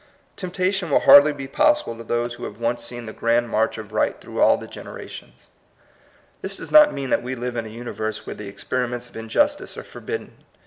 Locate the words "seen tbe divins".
2.83-3.05